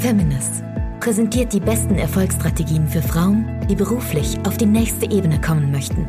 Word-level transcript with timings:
Feminist 0.00 0.64
präsentiert 1.00 1.52
die 1.52 1.60
besten 1.60 1.96
Erfolgsstrategien 1.96 2.88
für 2.88 3.02
Frauen, 3.02 3.66
die 3.68 3.74
beruflich 3.74 4.38
auf 4.46 4.56
die 4.56 4.64
nächste 4.64 5.04
Ebene 5.10 5.38
kommen 5.42 5.70
möchten. 5.70 6.08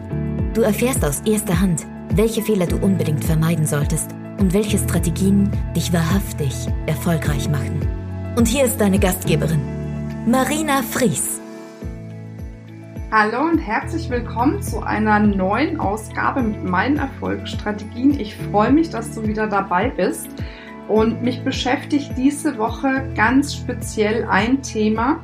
Du 0.54 0.62
erfährst 0.62 1.04
aus 1.04 1.20
erster 1.26 1.60
Hand, 1.60 1.86
welche 2.16 2.42
Fehler 2.42 2.68
du 2.68 2.78
unbedingt 2.78 3.26
vermeiden 3.26 3.66
solltest 3.66 4.12
und 4.40 4.54
welche 4.54 4.78
Strategien 4.78 5.52
dich 5.76 5.92
wahrhaftig 5.92 6.68
erfolgreich 6.86 7.50
machen. 7.50 7.86
Und 8.38 8.48
hier 8.48 8.64
ist 8.64 8.80
deine 8.80 8.98
Gastgeberin, 8.98 9.62
Marina 10.26 10.84
Fries. 10.84 11.42
Hallo 13.12 13.42
und 13.42 13.58
herzlich 13.58 14.10
willkommen 14.10 14.62
zu 14.62 14.82
einer 14.82 15.20
neuen 15.20 15.82
Ausgabe 15.82 16.42
mit 16.42 16.64
meinen 16.64 16.98
Erfolgsstrategien. 16.98 18.18
Ich 18.18 18.38
freue 18.38 18.72
mich, 18.72 18.90
dass 18.90 19.14
du 19.14 19.28
wieder 19.28 19.48
dabei 19.48 19.90
bist. 19.90 20.30
Und 20.88 21.22
mich 21.22 21.44
beschäftigt 21.44 22.12
diese 22.18 22.58
Woche 22.58 23.12
ganz 23.16 23.56
speziell 23.56 24.26
ein 24.26 24.62
Thema. 24.62 25.24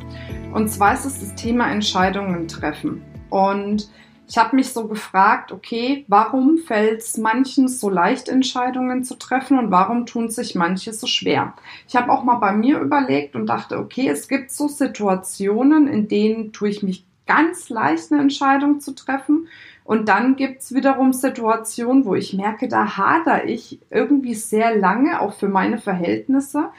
Und 0.53 0.69
zwar 0.69 0.93
ist 0.93 1.05
es 1.05 1.19
das 1.19 1.35
Thema 1.35 1.69
Entscheidungen 1.71 2.47
treffen. 2.47 3.03
Und 3.29 3.89
ich 4.29 4.37
habe 4.37 4.57
mich 4.57 4.73
so 4.73 4.87
gefragt, 4.87 5.53
okay, 5.53 6.03
warum 6.09 6.57
fällt 6.57 6.99
es 6.99 7.17
manchen 7.17 7.69
so 7.69 7.89
leicht, 7.89 8.27
Entscheidungen 8.27 9.05
zu 9.05 9.15
treffen 9.15 9.57
und 9.57 9.71
warum 9.71 10.05
tun 10.05 10.29
sich 10.29 10.53
manche 10.53 10.91
so 10.91 11.07
schwer? 11.07 11.53
Ich 11.87 11.95
habe 11.95 12.11
auch 12.11 12.23
mal 12.23 12.35
bei 12.35 12.51
mir 12.51 12.79
überlegt 12.79 13.35
und 13.35 13.45
dachte, 13.45 13.77
okay, 13.77 14.09
es 14.09 14.27
gibt 14.27 14.51
so 14.51 14.67
Situationen, 14.67 15.87
in 15.87 16.09
denen 16.09 16.51
tue 16.51 16.69
ich 16.69 16.83
mich 16.83 17.05
ganz 17.25 17.69
leicht, 17.69 18.11
eine 18.11 18.21
Entscheidung 18.21 18.81
zu 18.81 18.93
treffen. 18.93 19.47
Und 19.87 20.09
dann 20.09 20.35
gibt's 20.35 20.73
wiederum 20.73 21.13
Situationen, 21.13 22.03
wo 22.03 22.13
ich 22.13 22.33
merke, 22.33 22.67
da 22.67 22.97
hader 22.97 23.45
ich 23.45 23.79
irgendwie 23.89 24.35
sehr 24.35 24.75
lange, 24.75 25.21
auch 25.21 25.35
für 25.35 25.47
meine 25.47 25.77
Verhältnisse 25.77 26.71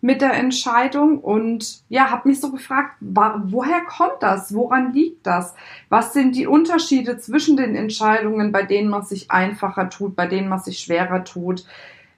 mit 0.00 0.20
der 0.20 0.34
Entscheidung 0.34 1.18
und 1.18 1.82
ja, 1.88 2.10
habe 2.10 2.28
mich 2.28 2.40
so 2.40 2.52
gefragt, 2.52 2.92
woher 3.00 3.80
kommt 3.80 4.20
das? 4.20 4.54
Woran 4.54 4.92
liegt 4.92 5.26
das? 5.26 5.56
Was 5.88 6.12
sind 6.12 6.36
die 6.36 6.46
Unterschiede 6.46 7.18
zwischen 7.18 7.56
den 7.56 7.74
Entscheidungen, 7.74 8.52
bei 8.52 8.62
denen 8.62 8.90
man 8.90 9.02
sich 9.02 9.32
einfacher 9.32 9.90
tut, 9.90 10.14
bei 10.14 10.28
denen 10.28 10.48
man 10.48 10.60
sich 10.60 10.78
schwerer 10.78 11.24
tut? 11.24 11.64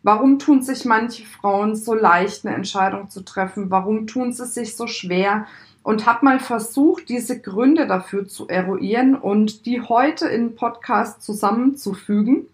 Warum 0.03 0.39
tun 0.39 0.61
sich 0.61 0.85
manche 0.85 1.25
Frauen 1.25 1.75
so 1.75 1.95
leicht, 1.95 2.45
eine 2.45 2.55
Entscheidung 2.55 3.09
zu 3.09 3.25
treffen? 3.25 3.71
Warum 3.71 4.07
tun 4.07 4.35
sie 4.35 4.45
sich 4.45 4.77
so 4.77 4.87
schwer? 4.87 5.47
Und 5.85 6.07
habe 6.07 6.25
mal 6.25 6.41
versucht, 6.41 7.09
diese 7.09 7.41
Gründe 7.41 7.87
dafür 7.87 8.27
zu 8.27 8.49
eruieren 8.49 9.15
und 9.15 9.67
die 9.67 9.83
heute 9.83 10.27
in 10.27 10.57
Podcast 10.57 11.23
zusammenzufügen, 11.23 12.47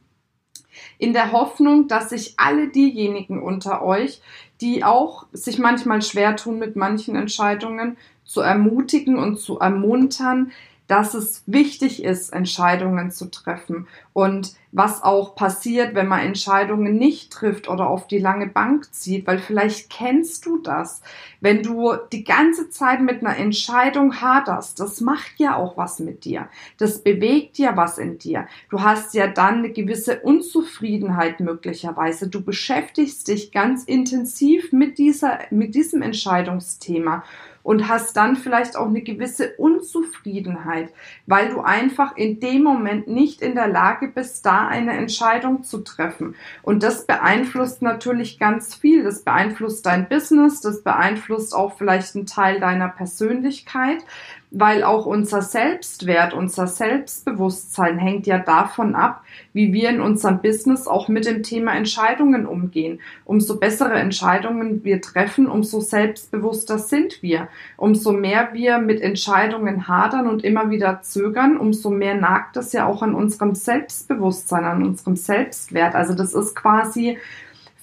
in 0.99 1.13
der 1.13 1.33
Hoffnung, 1.33 1.89
dass 1.89 2.11
sich 2.11 2.35
alle 2.37 2.69
diejenigen 2.69 3.41
unter 3.41 3.83
euch, 3.83 4.21
die 4.61 4.85
auch 4.85 5.27
sich 5.33 5.59
manchmal 5.59 6.03
schwer 6.03 6.37
tun 6.37 6.59
mit 6.59 6.77
manchen 6.77 7.17
Entscheidungen, 7.17 7.97
zu 8.25 8.41
ermutigen 8.41 9.17
und 9.17 9.39
zu 9.39 9.59
ermuntern, 9.59 10.53
dass 10.91 11.15
es 11.15 11.45
wichtig 11.47 12.03
ist, 12.03 12.33
Entscheidungen 12.33 13.13
zu 13.13 13.31
treffen 13.31 13.87
und 14.13 14.55
was 14.73 15.05
auch 15.05 15.37
passiert, 15.37 15.95
wenn 15.95 16.09
man 16.09 16.21
Entscheidungen 16.21 16.97
nicht 16.97 17.33
trifft 17.33 17.69
oder 17.69 17.89
auf 17.89 18.09
die 18.09 18.19
lange 18.19 18.49
Bank 18.49 18.93
zieht, 18.93 19.27
weil 19.27 19.39
vielleicht 19.39 19.89
kennst 19.89 20.47
du 20.47 20.59
das. 20.59 21.03
Wenn 21.41 21.63
du 21.63 21.95
die 22.13 22.25
ganze 22.25 22.71
Zeit 22.71 23.01
mit 23.03 23.21
einer 23.21 23.37
Entscheidung 23.37 24.21
haderst, 24.21 24.81
das 24.81 25.01
macht 25.01 25.35
ja 25.39 25.57
auch 25.57 25.77
was 25.77 26.01
mit 26.01 26.25
dir. 26.25 26.49
Das 26.79 27.03
bewegt 27.03 27.59
ja 27.59 27.77
was 27.77 27.99
in 27.99 28.19
dir. 28.19 28.49
Du 28.69 28.83
hast 28.83 29.15
ja 29.15 29.29
dann 29.29 29.59
eine 29.59 29.71
gewisse 29.71 30.21
Unzufriedenheit 30.21 31.39
möglicherweise. 31.39 32.29
Du 32.29 32.43
beschäftigst 32.43 33.29
dich 33.29 33.53
ganz 33.53 33.85
intensiv 33.85 34.73
mit 34.73 34.99
dieser, 34.99 35.39
mit 35.51 35.77
diesem 35.77 36.03
Entscheidungsthema 36.03 37.23
und 37.63 37.89
hast 37.89 38.17
dann 38.17 38.37
vielleicht 38.37 38.77
auch 38.77 38.87
eine 38.87 39.03
gewisse 39.03 39.55
Unzufriedenheit, 39.57 40.91
weil 41.27 41.51
du 41.51 41.61
einfach 41.61 42.17
in 42.17 42.41
dem 42.41 42.63
Moment 42.63 43.09
nicht 43.09 43.43
in 43.43 43.55
der 43.55 43.69
Lage 43.69 44.09
bist, 44.09 44.47
da 44.47 44.67
eine 44.67 44.93
Entscheidung 44.93 45.63
zu 45.63 45.79
treffen. 45.79 46.35
Und 46.63 46.83
das 46.83 47.07
beeinflusst 47.07 47.83
natürlich 47.83 48.39
ganz 48.39 48.75
viel. 48.75 49.05
Das 49.05 49.23
beeinflusst 49.23 49.87
dein 49.87 50.09
Business, 50.09 50.61
das 50.61 50.83
beeinflusst 50.83 51.55
auch 51.55 51.77
vielleicht 51.77 52.15
einen 52.17 52.27
Teil 52.27 52.61
deiner 52.61 52.89
Persönlichkeit, 52.89 54.05
weil 54.51 54.83
auch 54.83 55.07
unser 55.07 55.43
Selbstwert, 55.43 56.35
unser 56.35 56.67
Selbstbewusstsein 56.67 57.99
hängt 57.99 58.27
ja 58.27 58.39
davon 58.39 58.95
ab, 58.95 59.23
wie 59.53 59.73
wir 59.73 59.91
in 59.91 60.01
unserem 60.01 60.41
Business 60.41 60.89
auch 60.89 61.09
mit 61.09 61.25
dem 61.25 61.43
Thema 61.43 61.75
Entscheidungen 61.75 62.47
umgehen. 62.47 63.01
Umso 63.25 63.59
bessere 63.59 63.95
Entscheidungen 63.95 64.83
wir 64.83 65.01
treffen, 65.01 65.47
umso 65.47 65.81
selbstbewusster 65.81 66.79
sind 66.79 67.23
wir. 67.23 67.49
Umso 67.77 68.13
mehr 68.13 68.51
wir 68.53 68.79
mit 68.79 69.01
Entscheidungen 69.01 69.87
hadern 69.87 70.29
und 70.29 70.43
immer 70.43 70.71
wieder 70.71 71.03
zögern, 71.03 71.57
umso 71.57 71.91
mehr 71.91 72.15
nagt 72.15 72.57
das 72.57 72.73
ja 72.73 72.87
auch 72.87 73.03
an 73.03 73.15
unserem 73.15 73.55
Selbstbewusstsein, 73.55 74.65
an 74.65 74.83
unserem 74.83 75.15
Selbstwert. 75.15 75.95
Also 75.95 76.15
das 76.15 76.35
ist 76.35 76.57
quasi 76.57 77.19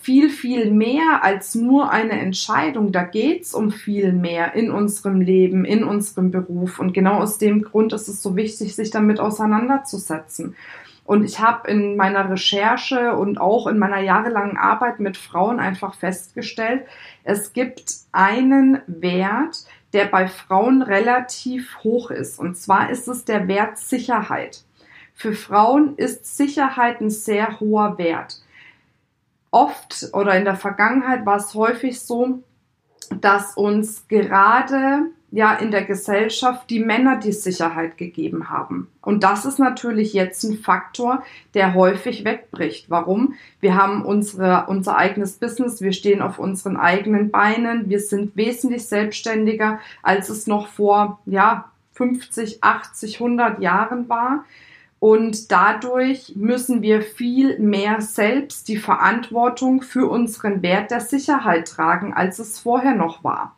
viel, 0.08 0.30
viel 0.30 0.72
mehr 0.72 1.22
als 1.22 1.54
nur 1.54 1.92
eine 1.92 2.14
Entscheidung. 2.14 2.94
Da 2.94 3.04
geht's 3.04 3.54
um 3.54 3.72
viel 3.72 4.14
mehr 4.14 4.54
in 4.54 4.72
unserem 4.72 5.20
Leben, 5.20 5.66
in 5.66 5.84
unserem 5.84 6.32
Beruf. 6.32 6.80
Und 6.80 6.94
genau 6.94 7.20
aus 7.20 7.40
dem 7.40 7.62
Grund 7.62 7.92
ist 7.92 8.08
es 8.08 8.24
so 8.24 8.38
wichtig, 8.38 8.74
sich 8.74 8.90
damit 8.90 9.20
auseinanderzusetzen. 9.20 10.56
Und 11.04 11.26
ich 11.26 11.42
habe 11.42 11.70
in 11.70 11.98
meiner 11.98 12.30
Recherche 12.30 13.18
und 13.18 13.38
auch 13.38 13.68
in 13.68 13.78
meiner 13.80 14.00
jahrelangen 14.00 14.56
Arbeit 14.56 15.02
mit 15.02 15.18
Frauen 15.18 15.60
einfach 15.60 15.94
festgestellt, 15.96 16.86
es 17.26 17.52
gibt 17.52 17.94
einen 18.14 18.80
Wert, 18.88 19.66
der 19.92 20.06
bei 20.06 20.30
Frauen 20.30 20.84
relativ 20.84 21.80
hoch 21.84 22.12
ist. 22.12 22.40
Und 22.40 22.56
zwar 22.56 22.92
ist 22.92 23.10
es 23.10 23.26
der 23.26 23.50
Wert 23.50 23.78
Sicherheit. 23.78 24.64
Für 25.14 25.34
Frauen 25.34 25.98
ist 25.98 26.38
Sicherheit 26.38 27.02
ein 27.02 27.10
sehr 27.10 27.60
hoher 27.60 27.98
Wert 27.98 28.38
oft 29.58 30.10
oder 30.14 30.38
in 30.38 30.46
der 30.46 30.56
Vergangenheit 30.56 31.26
war 31.26 31.38
es 31.38 31.56
häufig 31.56 32.00
so, 32.00 32.44
dass 33.22 33.56
uns 33.56 34.08
gerade 34.08 35.08
ja 35.32 35.54
in 35.56 35.72
der 35.72 35.84
Gesellschaft 35.84 36.70
die 36.70 36.80
Männer 36.80 37.18
die 37.18 37.32
Sicherheit 37.32 37.98
gegeben 37.98 38.50
haben. 38.50 38.88
Und 39.02 39.24
das 39.24 39.46
ist 39.46 39.60
natürlich 39.60 40.14
jetzt 40.14 40.44
ein 40.44 40.58
Faktor, 40.58 41.24
der 41.54 41.74
häufig 41.74 42.24
wegbricht. 42.24 42.90
Warum? 42.90 43.34
Wir 43.60 43.76
haben 43.76 44.06
unsere, 44.06 44.66
unser 44.68 44.98
eigenes 44.98 45.34
Business, 45.34 45.82
wir 45.82 45.92
stehen 45.92 46.22
auf 46.22 46.40
unseren 46.40 46.78
eigenen 46.78 47.32
Beinen, 47.32 47.90
wir 47.90 48.00
sind 48.00 48.36
wesentlich 48.36 48.88
selbstständiger, 48.88 49.80
als 50.04 50.30
es 50.30 50.48
noch 50.48 50.68
vor 50.68 51.20
ja 51.26 51.72
50, 51.94 52.64
80, 52.64 53.16
100 53.16 53.60
Jahren 53.60 54.08
war. 54.08 54.46
Und 55.00 55.52
dadurch 55.52 56.34
müssen 56.36 56.82
wir 56.82 57.02
viel 57.02 57.60
mehr 57.60 58.02
selbst 58.02 58.68
die 58.68 58.78
Verantwortung 58.78 59.82
für 59.84 60.10
unseren 60.10 60.64
Wert 60.64 60.90
der 60.90 61.02
Sicherheit 61.02 61.68
tragen, 61.68 62.14
als 62.14 62.40
es 62.40 62.60
vorher 62.60 62.96
noch 62.96 63.24
war. 63.24 63.56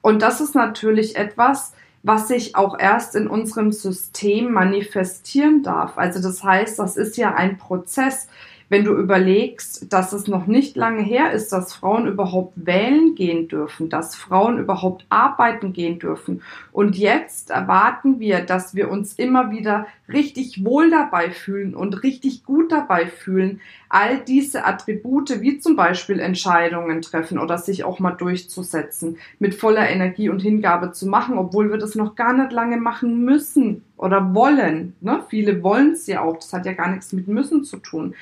Und 0.00 0.22
das 0.22 0.40
ist 0.40 0.54
natürlich 0.54 1.16
etwas, 1.16 1.72
was 2.02 2.28
sich 2.28 2.56
auch 2.56 2.78
erst 2.78 3.14
in 3.14 3.26
unserem 3.26 3.72
System 3.72 4.52
manifestieren 4.52 5.62
darf. 5.62 5.98
Also 5.98 6.22
das 6.22 6.42
heißt, 6.42 6.78
das 6.78 6.96
ist 6.96 7.16
ja 7.16 7.34
ein 7.34 7.58
Prozess 7.58 8.28
wenn 8.70 8.84
du 8.84 8.94
überlegst, 8.94 9.92
dass 9.92 10.12
es 10.12 10.28
noch 10.28 10.46
nicht 10.46 10.76
lange 10.76 11.02
her 11.02 11.32
ist, 11.32 11.52
dass 11.52 11.74
Frauen 11.74 12.06
überhaupt 12.06 12.52
wählen 12.54 13.16
gehen 13.16 13.48
dürfen, 13.48 13.90
dass 13.90 14.14
Frauen 14.14 14.58
überhaupt 14.58 15.04
arbeiten 15.10 15.72
gehen 15.72 15.98
dürfen. 15.98 16.40
Und 16.70 16.96
jetzt 16.96 17.50
erwarten 17.50 18.20
wir, 18.20 18.40
dass 18.40 18.76
wir 18.76 18.88
uns 18.88 19.14
immer 19.14 19.50
wieder 19.50 19.88
richtig 20.08 20.64
wohl 20.64 20.88
dabei 20.88 21.30
fühlen 21.30 21.74
und 21.74 22.04
richtig 22.04 22.44
gut 22.44 22.70
dabei 22.70 23.06
fühlen, 23.06 23.60
all 23.88 24.18
diese 24.18 24.64
Attribute 24.64 25.40
wie 25.40 25.58
zum 25.58 25.74
Beispiel 25.74 26.20
Entscheidungen 26.20 27.02
treffen 27.02 27.40
oder 27.40 27.58
sich 27.58 27.82
auch 27.82 27.98
mal 27.98 28.12
durchzusetzen, 28.12 29.18
mit 29.40 29.56
voller 29.56 29.90
Energie 29.90 30.28
und 30.28 30.40
Hingabe 30.40 30.92
zu 30.92 31.08
machen, 31.08 31.38
obwohl 31.38 31.70
wir 31.70 31.78
das 31.78 31.96
noch 31.96 32.14
gar 32.14 32.32
nicht 32.32 32.52
lange 32.52 32.76
machen 32.76 33.24
müssen 33.24 33.82
oder 34.00 34.34
wollen. 34.34 34.96
Ne? 35.00 35.22
Viele 35.28 35.62
wollen 35.62 35.92
es 35.92 36.06
ja 36.06 36.22
auch. 36.22 36.36
Das 36.36 36.52
hat 36.52 36.64
ja 36.64 36.72
gar 36.72 36.90
nichts 36.90 37.12
mit 37.12 37.28
müssen 37.28 37.64
zu 37.64 37.76
tun. 37.76 38.14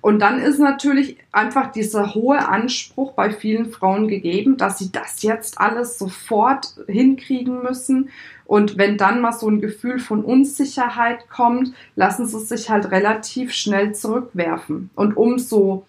Und 0.00 0.20
dann 0.20 0.38
ist 0.38 0.60
natürlich 0.60 1.18
einfach 1.32 1.72
dieser 1.72 2.14
hohe 2.14 2.48
Anspruch 2.48 3.12
bei 3.12 3.30
vielen 3.30 3.70
Frauen 3.70 4.06
gegeben, 4.06 4.56
dass 4.56 4.78
sie 4.78 4.92
das 4.92 5.22
jetzt 5.22 5.60
alles 5.60 5.98
sofort 5.98 6.76
hinkriegen 6.86 7.62
müssen. 7.62 8.10
Und 8.44 8.78
wenn 8.78 8.96
dann 8.96 9.20
mal 9.20 9.32
so 9.32 9.48
ein 9.48 9.60
Gefühl 9.60 9.98
von 9.98 10.24
Unsicherheit 10.24 11.28
kommt, 11.28 11.72
lassen 11.96 12.26
sie 12.26 12.40
sich 12.40 12.70
halt 12.70 12.92
relativ 12.92 13.52
schnell 13.52 13.94
zurückwerfen. 13.94 14.90
Und 14.94 15.16
umso 15.16 15.84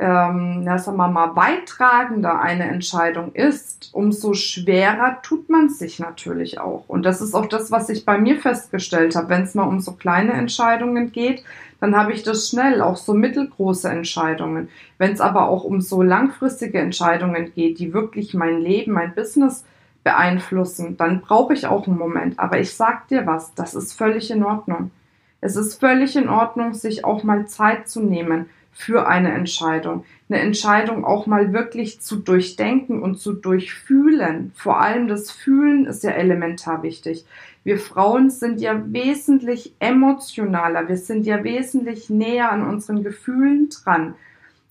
ähm, 0.00 0.62
ja, 0.64 0.78
sagen 0.78 0.96
wir 0.96 1.08
mal, 1.08 1.28
beitragender 1.28 2.40
eine 2.40 2.68
Entscheidung 2.68 3.32
ist, 3.32 3.90
umso 3.92 4.34
schwerer 4.34 5.18
tut 5.22 5.48
man 5.48 5.70
sich 5.70 5.98
natürlich 5.98 6.60
auch. 6.60 6.84
Und 6.86 7.02
das 7.04 7.20
ist 7.20 7.34
auch 7.34 7.46
das, 7.46 7.72
was 7.72 7.88
ich 7.88 8.04
bei 8.04 8.16
mir 8.16 8.36
festgestellt 8.36 9.16
habe. 9.16 9.28
Wenn 9.30 9.42
es 9.42 9.54
mal 9.54 9.64
um 9.64 9.80
so 9.80 9.92
kleine 9.92 10.34
Entscheidungen 10.34 11.10
geht, 11.10 11.42
dann 11.80 11.96
habe 11.96 12.12
ich 12.12 12.22
das 12.22 12.48
schnell, 12.48 12.80
auch 12.80 12.96
so 12.96 13.12
mittelgroße 13.12 13.88
Entscheidungen. 13.88 14.68
Wenn 14.98 15.12
es 15.12 15.20
aber 15.20 15.48
auch 15.48 15.64
um 15.64 15.80
so 15.80 16.02
langfristige 16.02 16.78
Entscheidungen 16.78 17.52
geht, 17.54 17.80
die 17.80 17.92
wirklich 17.92 18.34
mein 18.34 18.60
Leben, 18.60 18.92
mein 18.92 19.14
Business 19.14 19.64
beeinflussen, 20.04 20.96
dann 20.96 21.20
brauche 21.20 21.54
ich 21.54 21.66
auch 21.66 21.88
einen 21.88 21.98
Moment. 21.98 22.38
Aber 22.38 22.60
ich 22.60 22.74
sag 22.74 23.08
dir 23.08 23.26
was, 23.26 23.54
das 23.54 23.74
ist 23.74 23.94
völlig 23.94 24.30
in 24.30 24.44
Ordnung. 24.44 24.92
Es 25.40 25.56
ist 25.56 25.78
völlig 25.78 26.16
in 26.16 26.28
Ordnung, 26.28 26.74
sich 26.74 27.04
auch 27.04 27.22
mal 27.24 27.46
Zeit 27.46 27.88
zu 27.88 28.00
nehmen 28.00 28.46
für 28.78 29.08
eine 29.08 29.32
Entscheidung. 29.32 30.04
Eine 30.28 30.38
Entscheidung 30.38 31.04
auch 31.04 31.26
mal 31.26 31.52
wirklich 31.52 32.00
zu 32.00 32.14
durchdenken 32.14 33.02
und 33.02 33.18
zu 33.18 33.32
durchfühlen. 33.32 34.52
Vor 34.54 34.80
allem 34.80 35.08
das 35.08 35.32
Fühlen 35.32 35.84
ist 35.84 36.04
ja 36.04 36.12
elementar 36.12 36.84
wichtig. 36.84 37.26
Wir 37.64 37.80
Frauen 37.80 38.30
sind 38.30 38.60
ja 38.60 38.80
wesentlich 38.92 39.74
emotionaler, 39.80 40.88
wir 40.88 40.96
sind 40.96 41.26
ja 41.26 41.42
wesentlich 41.42 42.08
näher 42.08 42.52
an 42.52 42.62
unseren 42.62 43.02
Gefühlen 43.02 43.68
dran 43.68 44.14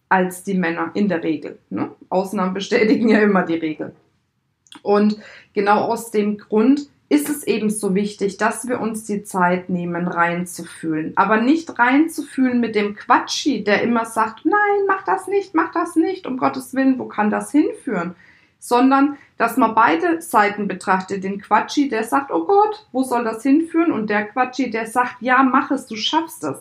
als 0.08 0.46
die 0.46 0.54
Männer 0.54 0.92
in 0.94 1.10
der 1.10 1.22
Regel. 1.22 1.60
Ne? 1.70 1.92
Ausnahmen 2.08 2.54
bestätigen 2.54 3.10
ja 3.10 3.20
immer 3.20 3.44
die 3.44 3.56
Regel. 3.56 3.94
Und 4.84 5.18
genau 5.54 5.82
aus 5.82 6.12
dem 6.12 6.38
Grund 6.38 6.88
ist 7.10 7.30
es 7.30 7.44
eben 7.46 7.70
so 7.70 7.96
wichtig, 7.96 8.38
dass 8.38 8.68
wir 8.68 8.82
uns 8.82 9.06
die 9.06 9.24
Zeit 9.24 9.70
nehmen, 9.70 10.08
reinzufühlen. 10.08 11.14
Aber 11.16 11.40
nicht 11.40 11.80
reinzufühlen 11.80 12.60
mit 12.60 12.76
dem 12.76 12.96
Quatschi, 12.96 13.64
der 13.64 13.82
immer 13.82 14.06
sagt, 14.06 14.46
nein, 14.46 14.86
mach 14.88 15.04
das 15.06 15.28
nicht, 15.28 15.54
mach 15.54 15.72
das 15.72 15.96
nicht, 15.96 16.28
um 16.28 16.38
Gottes 16.38 16.74
Willen, 16.74 17.00
wo 17.00 17.06
kann 17.06 17.30
das 17.30 17.52
hinführen? 17.52 18.16
Sondern, 18.60 19.18
dass 19.38 19.56
man 19.56 19.76
beide 19.76 20.22
Seiten 20.22 20.68
betrachtet. 20.68 21.24
Den 21.24 21.40
Quatschi, 21.40 21.88
der 21.88 22.04
sagt, 22.04 22.32
oh 22.32 22.44
Gott, 22.44 22.86
wo 22.92 23.04
soll 23.04 23.24
das 23.24 23.44
hinführen? 23.44 23.94
Und 23.94 24.10
der 24.10 24.26
Quatschi, 24.26 24.70
der 24.70 24.88
sagt, 24.88 25.22
ja, 25.22 25.44
mach 25.44 25.72
es, 25.72 25.86
du 25.86 25.96
schaffst 25.96 26.44
es 26.44 26.58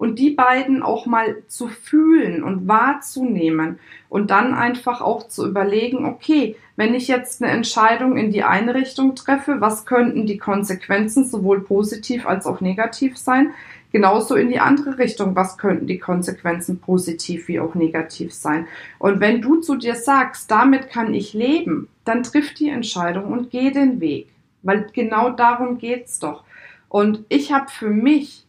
und 0.00 0.18
die 0.18 0.30
beiden 0.30 0.82
auch 0.82 1.04
mal 1.04 1.42
zu 1.46 1.68
fühlen 1.68 2.42
und 2.42 2.66
wahrzunehmen 2.66 3.78
und 4.08 4.30
dann 4.30 4.54
einfach 4.54 5.02
auch 5.02 5.28
zu 5.28 5.46
überlegen, 5.46 6.06
okay, 6.06 6.56
wenn 6.76 6.94
ich 6.94 7.06
jetzt 7.06 7.42
eine 7.42 7.52
Entscheidung 7.52 8.16
in 8.16 8.32
die 8.32 8.42
eine 8.42 8.74
Richtung 8.74 9.14
treffe, 9.14 9.60
was 9.60 9.84
könnten 9.84 10.24
die 10.24 10.38
Konsequenzen 10.38 11.26
sowohl 11.26 11.60
positiv 11.60 12.26
als 12.26 12.46
auch 12.46 12.62
negativ 12.62 13.18
sein? 13.18 13.50
Genauso 13.92 14.36
in 14.36 14.48
die 14.48 14.58
andere 14.58 14.96
Richtung, 14.96 15.36
was 15.36 15.58
könnten 15.58 15.86
die 15.86 15.98
Konsequenzen 15.98 16.78
positiv 16.80 17.48
wie 17.48 17.60
auch 17.60 17.74
negativ 17.74 18.32
sein? 18.32 18.68
Und 18.98 19.20
wenn 19.20 19.42
du 19.42 19.56
zu 19.56 19.76
dir 19.76 19.96
sagst, 19.96 20.50
damit 20.50 20.88
kann 20.88 21.12
ich 21.12 21.34
leben, 21.34 21.88
dann 22.06 22.22
triff 22.22 22.54
die 22.54 22.70
Entscheidung 22.70 23.30
und 23.30 23.50
geh 23.50 23.70
den 23.70 24.00
Weg. 24.00 24.28
Weil 24.62 24.86
genau 24.94 25.28
darum 25.28 25.76
geht's 25.76 26.18
doch. 26.20 26.44
Und 26.88 27.26
ich 27.28 27.52
habe 27.52 27.70
für 27.70 27.90
mich 27.90 28.46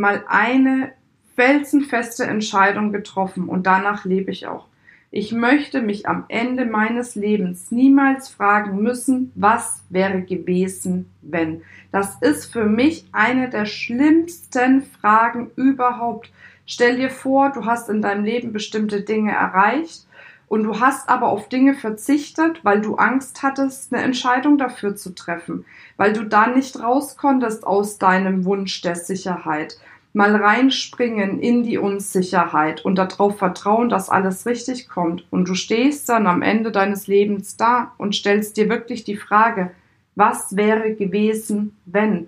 mal 0.00 0.24
eine 0.28 0.92
felsenfeste 1.36 2.24
Entscheidung 2.24 2.90
getroffen 2.90 3.48
und 3.48 3.66
danach 3.66 4.06
lebe 4.06 4.30
ich 4.30 4.46
auch. 4.46 4.66
Ich 5.10 5.32
möchte 5.32 5.82
mich 5.82 6.08
am 6.08 6.24
Ende 6.28 6.64
meines 6.64 7.16
Lebens 7.16 7.70
niemals 7.70 8.28
fragen 8.28 8.82
müssen, 8.82 9.30
was 9.34 9.82
wäre 9.90 10.22
gewesen, 10.22 11.10
wenn. 11.20 11.62
Das 11.92 12.16
ist 12.22 12.50
für 12.50 12.64
mich 12.64 13.04
eine 13.12 13.50
der 13.50 13.66
schlimmsten 13.66 14.82
Fragen 14.82 15.50
überhaupt. 15.56 16.32
Stell 16.64 16.96
dir 16.96 17.10
vor, 17.10 17.50
du 17.50 17.66
hast 17.66 17.90
in 17.90 18.00
deinem 18.00 18.24
Leben 18.24 18.52
bestimmte 18.52 19.02
Dinge 19.02 19.32
erreicht 19.32 20.06
und 20.50 20.64
du 20.64 20.80
hast 20.80 21.08
aber 21.08 21.28
auf 21.28 21.48
Dinge 21.48 21.74
verzichtet, 21.74 22.64
weil 22.64 22.80
du 22.80 22.96
Angst 22.96 23.44
hattest, 23.44 23.94
eine 23.94 24.02
Entscheidung 24.02 24.58
dafür 24.58 24.96
zu 24.96 25.14
treffen, 25.14 25.64
weil 25.96 26.12
du 26.12 26.24
da 26.24 26.48
nicht 26.48 26.80
raus 26.80 27.16
konntest 27.16 27.64
aus 27.64 27.98
deinem 27.98 28.44
Wunsch 28.44 28.82
der 28.82 28.96
Sicherheit 28.96 29.78
mal 30.12 30.34
reinspringen 30.34 31.38
in 31.38 31.62
die 31.62 31.78
Unsicherheit 31.78 32.84
und 32.84 32.96
darauf 32.96 33.38
vertrauen, 33.38 33.88
dass 33.88 34.10
alles 34.10 34.44
richtig 34.44 34.88
kommt. 34.88 35.24
Und 35.30 35.48
du 35.48 35.54
stehst 35.54 36.08
dann 36.08 36.26
am 36.26 36.42
Ende 36.42 36.72
deines 36.72 37.06
Lebens 37.06 37.56
da 37.56 37.92
und 37.96 38.16
stellst 38.16 38.56
dir 38.56 38.68
wirklich 38.68 39.04
die 39.04 39.16
Frage, 39.16 39.70
was 40.16 40.56
wäre 40.56 40.96
gewesen, 40.96 41.76
wenn? 41.84 42.26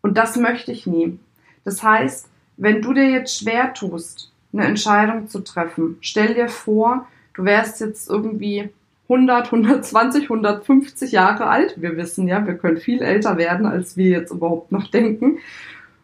Und 0.00 0.18
das 0.18 0.34
möchte 0.34 0.72
ich 0.72 0.84
nie. 0.88 1.16
Das 1.62 1.84
heißt, 1.84 2.28
wenn 2.56 2.82
du 2.82 2.92
dir 2.92 3.08
jetzt 3.08 3.38
schwer 3.38 3.72
tust, 3.72 4.32
eine 4.52 4.64
Entscheidung 4.64 5.28
zu 5.28 5.44
treffen, 5.44 5.98
stell 6.00 6.34
dir 6.34 6.48
vor, 6.48 7.06
du 7.36 7.44
wärst 7.44 7.80
jetzt 7.80 8.08
irgendwie 8.08 8.70
100, 9.08 9.52
120, 9.52 10.24
150 10.24 11.12
Jahre 11.12 11.46
alt. 11.46 11.80
Wir 11.80 11.96
wissen 11.96 12.26
ja, 12.26 12.44
wir 12.44 12.54
können 12.54 12.78
viel 12.78 13.02
älter 13.02 13.36
werden, 13.36 13.66
als 13.66 13.96
wir 13.96 14.10
jetzt 14.10 14.32
überhaupt 14.32 14.72
noch 14.72 14.88
denken. 14.88 15.38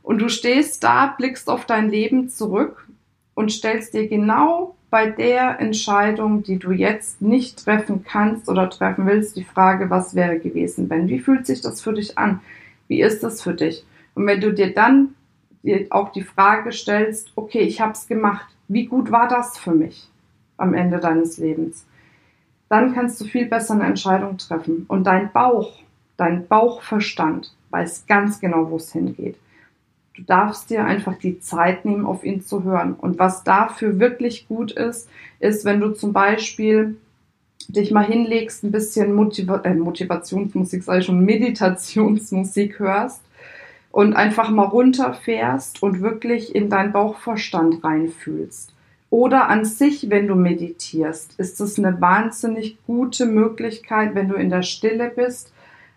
Und 0.03 0.21
du 0.21 0.29
stehst 0.29 0.85
da, 0.85 1.15
blickst 1.19 1.49
auf 1.49 1.65
dein 1.65 1.91
Leben 1.91 2.29
zurück 2.29 2.87
und 3.35 3.51
stellst 3.51 3.95
dir 3.95 4.09
genau 4.09 4.77
bei 4.91 5.09
der 5.11 5.59
Entscheidung, 5.59 6.43
die 6.43 6.59
du 6.59 6.71
jetzt 6.71 7.23
nicht 7.23 7.65
treffen 7.65 8.05
kannst 8.05 8.49
oder 8.49 8.69
treffen 8.69 9.07
willst, 9.07 9.37
die 9.37 9.45
Frage, 9.45 9.91
was 9.91 10.15
wäre 10.15 10.39
gewesen, 10.39 10.91
wenn? 10.91 11.09
Wie 11.09 11.19
fühlt 11.19 11.47
sich 11.47 11.63
das 11.63 11.81
für 11.81 11.95
dich 11.95 12.19
an? 12.19 12.41
Wie 12.89 13.01
ist 13.01 13.23
das 13.23 13.43
für 13.43 13.55
dich? 13.55 13.85
Und 14.15 14.27
wenn 14.27 14.41
du 14.41 14.53
dir 14.53 14.75
dann 14.75 15.15
auch 15.91 16.13
die 16.13 16.23
Frage 16.23 16.73
stellst, 16.73 17.33
okay, 17.37 17.61
ich 17.61 17.81
habe 17.81 17.93
es 17.93 18.07
gemacht, 18.07 18.47
wie 18.69 18.85
gut 18.85 19.11
war 19.11 19.29
das 19.29 19.57
für 19.57 19.73
mich 19.73 20.12
am 20.57 20.75
Ende 20.75 20.99
deines 20.99 21.39
Lebens? 21.39 21.87
Dann 22.69 22.95
kannst 22.95 23.21
du 23.21 23.25
viel 23.25 23.47
besser 23.47 23.75
eine 23.75 23.85
Entscheidung 23.85 24.39
treffen. 24.39 24.87
Und 24.89 25.05
dein 25.05 25.31
Bauch, 25.33 25.79
dein 26.17 26.47
Bauchverstand 26.47 27.55
weiß 27.71 28.07
ganz 28.07 28.41
genau, 28.41 28.71
wo 28.71 28.77
es 28.77 28.93
hingeht. 28.93 29.37
Du 30.15 30.23
darfst 30.23 30.71
dir 30.71 30.85
einfach 30.85 31.17
die 31.19 31.41
Zeit 31.41 31.85
nehmen, 31.85 32.05
auf 32.05 32.23
ihn 32.23 32.43
zu 32.43 32.65
hören. 32.65 32.95
Und 32.95 33.19
was 33.19 33.45
dafür 33.45 33.99
wirklich 33.99 34.47
gut 34.47 34.73
ist, 34.73 35.09
ist, 35.41 35.65
wenn 35.65 35.81
du 35.81 35.91
zum 35.91 36.13
Beispiel 36.13 36.97
dich 37.69 37.91
mal 37.91 38.05
hinlegst, 38.05 38.65
ein 38.65 38.73
bisschen 38.73 39.15
Motiva 39.15 39.61
äh, 39.65 39.75
Motivationsmusik, 39.75 40.83
sei 40.83 41.01
schon 41.01 41.25
Meditationsmusik 41.25 42.79
hörst 42.79 43.23
und 43.91 44.15
einfach 44.15 44.51
mal 44.51 44.65
runterfährst 44.65 45.83
und 45.83 46.01
wirklich 46.01 46.55
in 46.55 46.69
deinen 46.69 46.93
Bauchverstand 46.93 47.83
reinfühlst. 47.83 48.72
Oder 49.13 49.51
an 49.51 49.67
sich, 49.67 50.09
wenn 50.09 50.27
du 50.27 50.35
meditierst, 50.35 51.39
ist 51.39 51.61
es 51.61 51.79
eine 51.79 52.01
wahnsinnig 52.01 52.79
gute 52.87 53.27
Möglichkeit, 53.27 54.15
wenn 54.15 54.29
du 54.29 54.37
in 54.37 54.49
der 54.49 54.63
Stille 54.63 55.13
bist, 55.15 55.53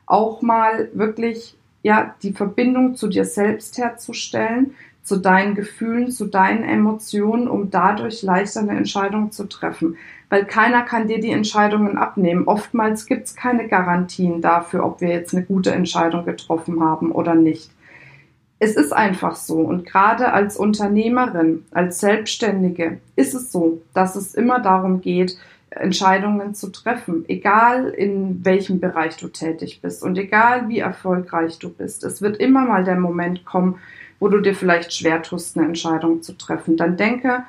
auch 0.05 0.41
mal 0.41 0.89
wirklich 0.93 1.55
ja, 1.81 2.13
die 2.23 2.33
Verbindung 2.33 2.95
zu 2.95 3.07
dir 3.07 3.23
selbst 3.23 3.77
herzustellen, 3.77 4.75
zu 5.01 5.15
deinen 5.15 5.55
Gefühlen, 5.55 6.11
zu 6.11 6.25
deinen 6.25 6.63
Emotionen, 6.63 7.47
um 7.47 7.71
dadurch 7.71 8.21
leichter 8.21 8.59
eine 8.59 8.75
Entscheidung 8.75 9.31
zu 9.31 9.45
treffen. 9.45 9.95
Weil 10.27 10.43
keiner 10.43 10.81
kann 10.81 11.07
dir 11.07 11.21
die 11.21 11.31
Entscheidungen 11.31 11.97
abnehmen. 11.97 12.49
Oftmals 12.49 13.05
gibt 13.05 13.27
es 13.27 13.35
keine 13.37 13.69
Garantien 13.69 14.41
dafür, 14.41 14.85
ob 14.85 14.99
wir 14.99 15.07
jetzt 15.07 15.33
eine 15.33 15.45
gute 15.45 15.71
Entscheidung 15.71 16.25
getroffen 16.25 16.83
haben 16.83 17.13
oder 17.13 17.33
nicht. 17.33 17.71
Es 18.59 18.75
ist 18.75 18.93
einfach 18.93 19.35
so. 19.35 19.59
Und 19.59 19.85
gerade 19.85 20.31
als 20.31 20.57
Unternehmerin, 20.57 21.65
als 21.71 21.99
Selbstständige 21.99 22.99
ist 23.15 23.33
es 23.33 23.51
so, 23.51 23.81
dass 23.93 24.15
es 24.15 24.33
immer 24.33 24.59
darum 24.59 25.01
geht, 25.01 25.37
Entscheidungen 25.69 26.55
zu 26.55 26.69
treffen, 26.71 27.25
egal 27.27 27.89
in 27.89 28.45
welchem 28.45 28.79
Bereich 28.79 29.17
du 29.17 29.27
tätig 29.27 29.81
bist 29.81 30.03
und 30.03 30.17
egal 30.17 30.69
wie 30.69 30.79
erfolgreich 30.79 31.59
du 31.59 31.69
bist. 31.69 32.03
Es 32.03 32.21
wird 32.21 32.37
immer 32.37 32.65
mal 32.65 32.85
der 32.85 32.97
Moment 32.97 33.45
kommen, 33.45 33.77
wo 34.19 34.29
du 34.29 34.39
dir 34.39 34.55
vielleicht 34.55 34.93
schwer 34.93 35.21
tust, 35.21 35.57
eine 35.57 35.67
Entscheidung 35.67 36.21
zu 36.21 36.37
treffen. 36.37 36.77
Dann 36.77 36.95
denke 36.95 37.43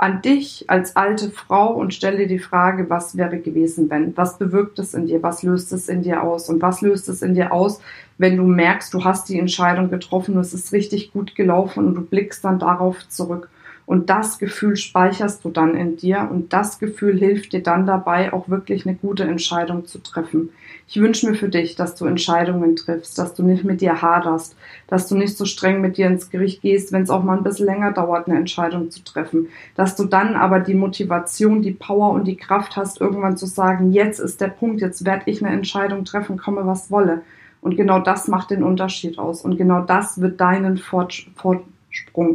an 0.00 0.22
dich 0.22 0.64
als 0.68 0.96
alte 0.96 1.30
Frau 1.30 1.74
und 1.74 1.92
stelle 1.92 2.26
die 2.26 2.38
Frage, 2.38 2.88
was 2.88 3.18
wäre 3.18 3.38
gewesen, 3.38 3.90
wenn? 3.90 4.16
Was 4.16 4.38
bewirkt 4.38 4.78
es 4.78 4.94
in 4.94 5.06
dir? 5.06 5.22
Was 5.22 5.42
löst 5.42 5.72
es 5.72 5.90
in 5.90 6.00
dir 6.00 6.22
aus? 6.22 6.48
Und 6.48 6.62
was 6.62 6.80
löst 6.80 7.10
es 7.10 7.20
in 7.20 7.34
dir 7.34 7.52
aus, 7.52 7.82
wenn 8.16 8.38
du 8.38 8.44
merkst, 8.44 8.94
du 8.94 9.04
hast 9.04 9.28
die 9.28 9.38
Entscheidung 9.38 9.90
getroffen, 9.90 10.38
es 10.38 10.54
ist 10.54 10.72
richtig 10.72 11.12
gut 11.12 11.34
gelaufen 11.34 11.86
und 11.86 11.94
du 11.96 12.00
blickst 12.00 12.42
dann 12.44 12.58
darauf 12.58 13.06
zurück 13.08 13.50
und 13.90 14.08
das 14.08 14.38
Gefühl 14.38 14.76
speicherst 14.76 15.44
du 15.44 15.50
dann 15.50 15.74
in 15.74 15.96
dir 15.96 16.28
und 16.30 16.52
das 16.52 16.78
Gefühl 16.78 17.18
hilft 17.18 17.52
dir 17.52 17.60
dann 17.60 17.86
dabei, 17.86 18.32
auch 18.32 18.48
wirklich 18.48 18.86
eine 18.86 18.94
gute 18.94 19.24
Entscheidung 19.24 19.84
zu 19.84 19.98
treffen. 19.98 20.50
Ich 20.86 21.00
wünsche 21.00 21.28
mir 21.28 21.34
für 21.34 21.48
dich, 21.48 21.74
dass 21.74 21.96
du 21.96 22.06
Entscheidungen 22.06 22.76
triffst, 22.76 23.18
dass 23.18 23.34
du 23.34 23.42
nicht 23.42 23.64
mit 23.64 23.80
dir 23.80 24.00
haderst, 24.00 24.54
dass 24.86 25.08
du 25.08 25.16
nicht 25.16 25.36
so 25.36 25.44
streng 25.44 25.80
mit 25.80 25.96
dir 25.96 26.06
ins 26.06 26.30
Gericht 26.30 26.62
gehst, 26.62 26.92
wenn 26.92 27.02
es 27.02 27.10
auch 27.10 27.24
mal 27.24 27.36
ein 27.36 27.42
bisschen 27.42 27.66
länger 27.66 27.90
dauert, 27.90 28.28
eine 28.28 28.38
Entscheidung 28.38 28.92
zu 28.92 29.02
treffen. 29.02 29.48
Dass 29.74 29.96
du 29.96 30.04
dann 30.04 30.36
aber 30.36 30.60
die 30.60 30.74
Motivation, 30.74 31.60
die 31.60 31.72
Power 31.72 32.12
und 32.12 32.28
die 32.28 32.36
Kraft 32.36 32.76
hast, 32.76 33.00
irgendwann 33.00 33.36
zu 33.36 33.46
sagen, 33.46 33.90
jetzt 33.90 34.20
ist 34.20 34.40
der 34.40 34.50
Punkt, 34.50 34.80
jetzt 34.80 35.04
werde 35.04 35.24
ich 35.26 35.44
eine 35.44 35.52
Entscheidung 35.52 36.04
treffen, 36.04 36.36
komme 36.36 36.64
was 36.64 36.92
wolle. 36.92 37.22
Und 37.60 37.74
genau 37.74 37.98
das 37.98 38.28
macht 38.28 38.52
den 38.52 38.62
Unterschied 38.62 39.18
aus. 39.18 39.42
Und 39.42 39.56
genau 39.56 39.80
das 39.80 40.20
wird 40.20 40.40
deinen 40.40 40.78
Fortsprung 40.78 41.64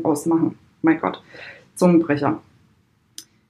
ausmachen 0.04 0.58
mein 0.86 1.00
Gott, 1.02 1.22
Zungenbrecher. 1.76 2.40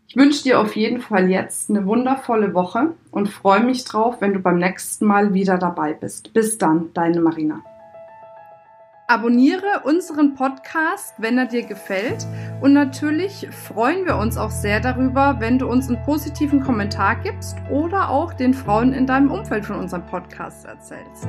Ich 0.07 0.15
wünsche 0.15 0.43
dir 0.43 0.59
auf 0.59 0.75
jeden 0.75 1.01
Fall 1.01 1.29
jetzt 1.29 1.69
eine 1.69 1.85
wundervolle 1.85 2.53
Woche 2.53 2.93
und 3.11 3.27
freue 3.27 3.63
mich 3.63 3.83
drauf, 3.83 4.21
wenn 4.21 4.33
du 4.33 4.39
beim 4.39 4.57
nächsten 4.57 5.05
Mal 5.05 5.33
wieder 5.33 5.57
dabei 5.57 5.93
bist. 5.93 6.33
Bis 6.33 6.57
dann, 6.57 6.91
deine 6.93 7.19
Marina. 7.19 7.61
Abonniere 9.07 9.81
unseren 9.83 10.33
Podcast, 10.33 11.13
wenn 11.19 11.37
er 11.37 11.45
dir 11.45 11.63
gefällt. 11.63 12.25
Und 12.61 12.73
natürlich 12.73 13.47
freuen 13.51 14.05
wir 14.05 14.17
uns 14.17 14.37
auch 14.37 14.49
sehr 14.49 14.79
darüber, 14.79 15.35
wenn 15.39 15.59
du 15.59 15.67
uns 15.67 15.89
einen 15.89 16.01
positiven 16.03 16.61
Kommentar 16.61 17.17
gibst 17.17 17.57
oder 17.69 18.09
auch 18.09 18.33
den 18.33 18.53
Frauen 18.53 18.93
in 18.93 19.05
deinem 19.05 19.29
Umfeld 19.29 19.65
von 19.65 19.75
unserem 19.75 20.07
Podcast 20.07 20.65
erzählst. 20.65 21.27